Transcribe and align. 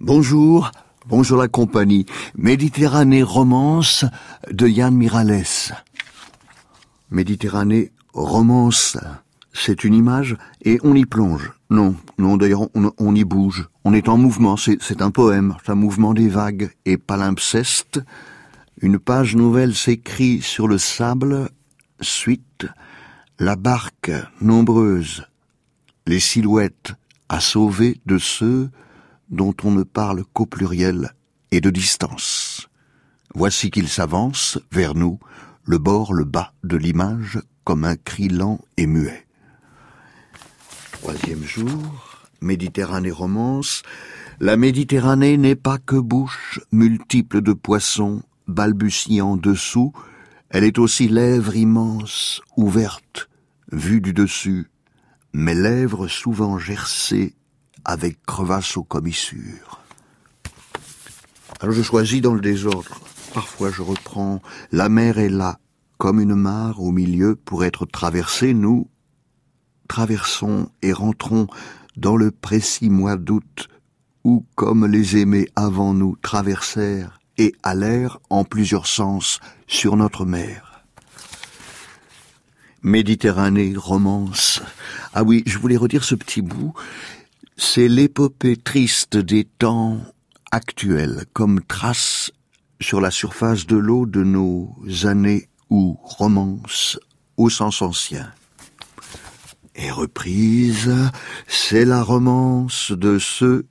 Bonjour, 0.00 0.72
bonjour 1.06 1.38
la 1.38 1.48
compagnie. 1.48 2.06
Méditerranée 2.36 3.22
romance 3.22 4.04
de 4.50 4.66
Yann 4.66 4.94
Miralles. 4.94 5.44
Méditerranée 7.10 7.92
romance, 8.12 8.98
c'est 9.52 9.84
une 9.84 9.94
image 9.94 10.36
et 10.62 10.78
on 10.82 10.94
y 10.94 11.06
plonge. 11.06 11.52
Non, 11.70 11.94
non, 12.18 12.36
d'ailleurs, 12.36 12.68
on, 12.74 13.14
y 13.14 13.24
bouge. 13.24 13.68
On 13.84 13.94
est 13.94 14.08
en 14.08 14.18
mouvement, 14.18 14.56
c'est 14.56 15.02
un 15.02 15.10
poème, 15.10 15.56
un 15.66 15.74
mouvement 15.74 16.14
des 16.14 16.28
vagues 16.28 16.72
et 16.84 16.98
palimpseste. 16.98 18.00
Une 18.80 18.98
page 18.98 19.36
nouvelle 19.36 19.74
s'écrit 19.74 20.42
sur 20.42 20.68
le 20.68 20.78
sable, 20.78 21.48
suite, 22.00 22.66
la 23.38 23.56
barque 23.56 24.12
nombreuse, 24.40 25.24
les 26.06 26.20
silhouettes 26.20 26.92
à 27.28 27.40
sauver 27.40 28.00
de 28.06 28.18
ceux 28.18 28.70
dont 29.30 29.54
on 29.64 29.70
ne 29.70 29.82
parle 29.82 30.24
qu'au 30.32 30.46
pluriel 30.46 31.14
et 31.50 31.60
de 31.60 31.70
distance. 31.70 32.68
Voici 33.34 33.70
qu'il 33.70 33.88
s'avance 33.88 34.58
vers 34.70 34.94
nous, 34.94 35.18
le 35.64 35.78
bord, 35.78 36.12
le 36.12 36.24
bas 36.24 36.52
de 36.64 36.76
l'image, 36.76 37.40
comme 37.64 37.84
un 37.84 37.96
cri 37.96 38.28
lent 38.28 38.60
et 38.76 38.86
muet. 38.86 39.26
Troisième 40.92 41.44
jour, 41.44 42.28
Méditerranée 42.40 43.10
romance, 43.10 43.82
la 44.40 44.56
Méditerranée 44.56 45.36
n'est 45.36 45.56
pas 45.56 45.78
que 45.78 45.96
bouche 45.96 46.60
multiple 46.72 47.40
de 47.40 47.52
poissons 47.52 48.22
balbutiant 48.48 49.36
dessous, 49.36 49.92
elle 50.50 50.64
est 50.64 50.78
aussi 50.78 51.08
lèvre 51.08 51.56
immense, 51.56 52.42
ouverte, 52.56 53.30
vue 53.70 54.00
du 54.00 54.12
dessus, 54.12 54.68
mes 55.32 55.54
lèvres 55.54 56.08
souvent 56.08 56.58
gercées 56.58 57.34
avec 57.84 58.22
crevasses 58.26 58.76
aux 58.76 58.84
commissures. 58.84 59.80
Alors 61.60 61.74
je 61.74 61.82
choisis 61.82 62.20
dans 62.20 62.34
le 62.34 62.40
désordre. 62.40 63.00
Parfois 63.32 63.70
je 63.70 63.82
reprends 63.82 64.42
La 64.72 64.88
mer 64.88 65.18
est 65.18 65.28
là, 65.28 65.58
comme 65.98 66.20
une 66.20 66.34
mare 66.34 66.82
au 66.82 66.90
milieu 66.90 67.36
pour 67.36 67.64
être 67.64 67.86
traversée, 67.86 68.54
nous 68.54 68.88
traversons 69.88 70.70
et 70.82 70.92
rentrons 70.92 71.46
dans 71.96 72.16
le 72.16 72.30
précis 72.30 72.90
mois 72.90 73.16
d'août 73.16 73.68
où, 74.24 74.44
comme 74.54 74.86
les 74.86 75.16
aimés 75.16 75.48
avant 75.56 75.94
nous 75.94 76.16
traversèrent 76.22 77.20
et 77.38 77.54
allèrent 77.62 78.18
en 78.30 78.44
plusieurs 78.44 78.86
sens 78.86 79.40
sur 79.66 79.96
notre 79.96 80.24
mer. 80.24 80.84
Méditerranée, 82.82 83.74
romance. 83.76 84.51
Ah 85.14 85.22
oui, 85.22 85.42
je 85.46 85.58
voulais 85.58 85.76
redire 85.76 86.04
ce 86.04 86.14
petit 86.14 86.42
bout. 86.42 86.72
C'est 87.56 87.88
l'épopée 87.88 88.56
triste 88.56 89.16
des 89.16 89.44
temps 89.44 90.00
actuels, 90.50 91.24
comme 91.32 91.62
trace 91.62 92.30
sur 92.80 93.00
la 93.00 93.10
surface 93.10 93.66
de 93.66 93.76
l'eau 93.76 94.06
de 94.06 94.22
nos 94.22 94.74
années 95.04 95.48
ou 95.70 95.98
romances 96.02 96.98
au 97.36 97.48
sens 97.48 97.82
ancien. 97.82 98.30
Et 99.74 99.90
reprise, 99.90 100.94
c'est 101.46 101.84
la 101.84 102.02
romance 102.02 102.92
de 102.92 103.18
ceux 103.18 103.64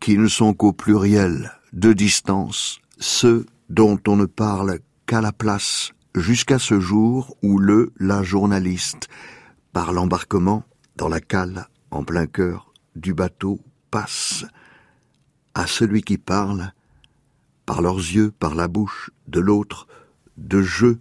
qui 0.00 0.18
ne 0.18 0.28
sont 0.28 0.52
qu'au 0.52 0.72
pluriel, 0.72 1.52
de 1.72 1.92
distance, 1.94 2.78
ceux 2.98 3.46
dont 3.70 3.98
on 4.06 4.16
ne 4.16 4.26
parle 4.26 4.80
qu'à 5.06 5.22
la 5.22 5.32
place, 5.32 5.92
jusqu'à 6.14 6.58
ce 6.58 6.78
jour 6.78 7.36
où 7.42 7.58
le, 7.58 7.92
la 7.98 8.22
journaliste, 8.22 9.08
par 9.74 9.92
l'embarquement, 9.92 10.62
dans 10.96 11.08
la 11.08 11.20
cale, 11.20 11.66
en 11.90 12.04
plein 12.04 12.26
cœur, 12.26 12.72
du 12.94 13.12
bateau 13.12 13.60
passe 13.90 14.46
à 15.54 15.66
celui 15.66 16.02
qui 16.02 16.16
parle, 16.16 16.72
par 17.66 17.82
leurs 17.82 17.98
yeux, 17.98 18.30
par 18.30 18.54
la 18.54 18.68
bouche 18.68 19.10
de 19.26 19.40
l'autre, 19.40 19.88
de 20.36 20.62
jeu, 20.62 21.00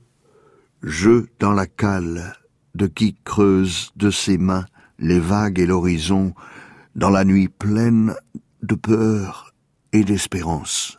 jeu 0.82 1.30
dans 1.40 1.52
la 1.52 1.68
cale, 1.68 2.36
de 2.74 2.88
qui 2.88 3.16
creuse 3.24 3.92
de 3.96 4.10
ses 4.10 4.40
mains 4.40 4.66
les 4.98 5.20
vagues 5.20 5.60
et 5.60 5.68
l'horizon, 5.68 6.34
dans 6.96 7.12
la 7.12 7.26
nuit 7.26 7.50
pleine 7.50 8.16
de 8.64 8.74
peur 8.74 9.54
et 9.92 10.04
d'espérance. 10.04 10.98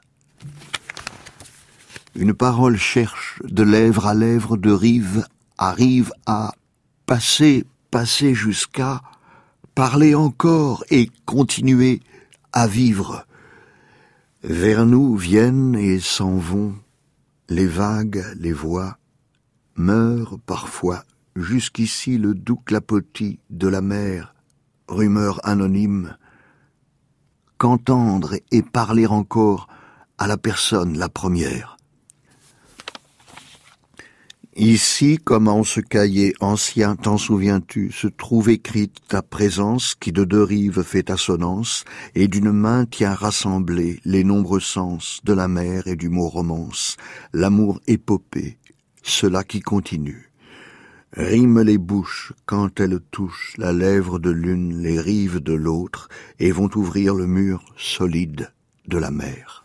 Une 2.14 2.34
parole 2.34 2.76
cherche 2.76 3.42
de 3.42 3.64
lèvre 3.64 4.06
à 4.06 4.14
lèvre, 4.14 4.56
de 4.56 4.70
rive 4.70 5.26
à 5.58 5.72
rive, 5.72 6.12
à 6.26 6.54
passer, 7.06 7.64
passer 7.90 8.34
jusqu'à 8.34 9.02
parler 9.74 10.14
encore 10.14 10.84
et 10.90 11.10
continuer 11.26 12.00
à 12.52 12.66
vivre. 12.66 13.26
Vers 14.42 14.86
nous 14.86 15.16
viennent 15.16 15.74
et 15.74 16.00
s'en 16.00 16.36
vont 16.36 16.74
les 17.48 17.66
vagues, 17.66 18.24
les 18.36 18.52
voix, 18.52 18.98
meurent 19.76 20.38
parfois 20.46 21.04
jusqu'ici 21.36 22.16
le 22.18 22.34
doux 22.34 22.56
clapotis 22.56 23.40
de 23.50 23.68
la 23.68 23.80
mer, 23.80 24.34
rumeur 24.88 25.40
anonyme, 25.44 26.16
qu'entendre 27.58 28.34
et 28.50 28.62
parler 28.62 29.06
encore 29.06 29.68
à 30.18 30.26
la 30.26 30.36
personne 30.36 30.96
la 30.96 31.08
première. 31.08 31.76
Ici, 34.56 35.18
comme 35.18 35.48
en 35.48 35.64
ce 35.64 35.80
cahier 35.80 36.32
ancien, 36.38 36.94
t'en 36.94 37.18
souviens-tu, 37.18 37.90
se 37.90 38.06
trouve 38.06 38.50
écrite 38.50 38.98
ta 39.08 39.20
présence 39.20 39.96
qui 39.96 40.12
de 40.12 40.22
deux 40.22 40.44
rives 40.44 40.84
fait 40.84 41.10
assonance, 41.10 41.84
et 42.14 42.28
d'une 42.28 42.52
main 42.52 42.86
tient 42.86 43.14
rassemblés 43.14 43.98
les 44.04 44.22
nombreux 44.22 44.60
sens 44.60 45.20
de 45.24 45.32
la 45.32 45.48
mer 45.48 45.88
et 45.88 45.96
du 45.96 46.08
mot 46.08 46.28
romance, 46.28 46.96
l'amour 47.32 47.80
épopée, 47.88 48.58
cela 49.02 49.42
qui 49.42 49.58
continue. 49.58 50.30
Rime 51.14 51.60
les 51.60 51.78
bouches 51.78 52.32
quand 52.46 52.78
elles 52.78 53.00
touchent 53.10 53.54
la 53.58 53.72
lèvre 53.72 54.20
de 54.20 54.30
l'une, 54.30 54.80
les 54.82 55.00
rives 55.00 55.40
de 55.40 55.54
l'autre, 55.54 56.08
et 56.38 56.52
vont 56.52 56.70
ouvrir 56.76 57.16
le 57.16 57.26
mur 57.26 57.64
solide 57.76 58.52
de 58.86 58.98
la 58.98 59.10
mer. 59.10 59.63